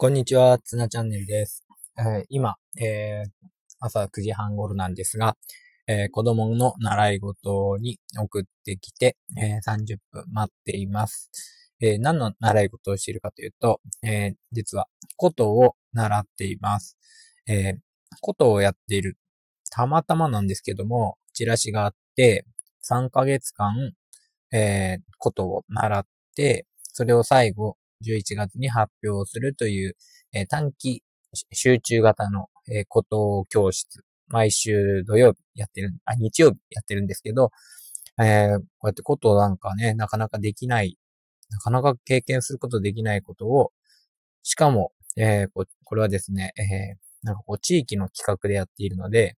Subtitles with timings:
[0.00, 1.66] こんにちは、つなチャンネルです。
[1.98, 3.46] えー、今、えー、
[3.80, 5.36] 朝9時半頃なんですが、
[5.88, 11.32] えー、子供の習い事に送ってきて、え30分待っています。
[11.80, 14.86] え何の習い事をしているかというと、え実は、
[15.16, 16.96] 琴を習っています。
[17.48, 17.74] え
[18.20, 19.18] 琴をやっている。
[19.72, 22.46] たまたまなんですけども、チラシがあって、
[22.88, 23.94] 3ヶ月間、
[24.52, 26.06] え琴を習っ
[26.36, 29.96] て、それを最後、11月に発表するという、
[30.32, 31.02] えー、短期
[31.52, 37.50] 集中型の、えー、こと教室、毎週土曜日やってる、あ、日曜日やってるんですけど、
[38.20, 40.98] えー、こうやってことなんかね、なかなかできない、
[41.50, 43.72] なかなか経験することできないことを、
[44.42, 45.48] しかも、えー、
[45.84, 49.36] これはですね、えー、なんかこう地域の企画でやっているので、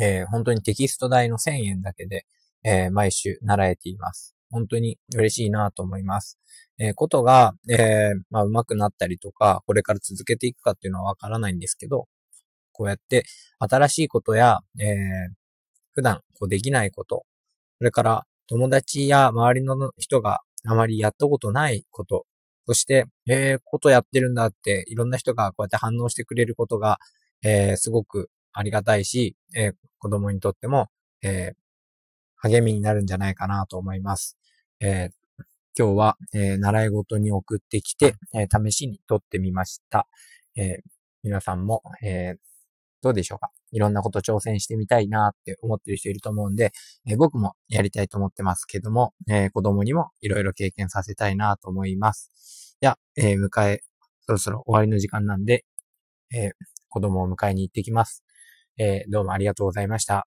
[0.00, 2.26] えー、本当にテキスト代の1000円だけで、
[2.64, 4.34] えー、毎週習えています。
[4.54, 6.38] 本当に嬉しいなと思います。
[6.78, 12.06] えー、ことが、えー、まあ、上手くなったりとか、これから続けていくかっていうのはわからないんですけど、
[12.72, 13.24] こうやって
[13.58, 14.86] 新しいことや、えー、
[15.92, 17.24] 普段こうできないこと、
[17.78, 22.24] それから友達や周りの人があまりやったことないこと、
[22.66, 26.98] そして、えー、ことやってるんだって、いろんな人がこうやって反応してくれることが、
[27.42, 30.88] えー、すごくありがたいし、えー、子供にとっても、
[31.22, 34.36] えー、励みになるんじゃないかなと思います。
[34.86, 35.44] えー、
[35.78, 40.06] 今日は、えー、習い事に送ってきて、えー、試しに撮ってみました。
[40.56, 40.80] え、
[41.22, 42.34] 皆さんも、え
[43.00, 43.50] どうでしょうか？
[43.72, 46.72] いろんなこと挑戦してみたいなって思ってる人いると思うんで、
[47.06, 52.76] え僕もやりたいと思ってますけども、え子供にもいろいろ経験させたいなと思います。
[52.82, 53.80] じゃあ、え迎え、
[54.26, 55.64] そろそろ終わりの時間なんで、
[56.30, 56.50] え
[56.90, 58.22] 子供を迎えに行ってきます。
[58.76, 60.26] えどうもありがとうございました。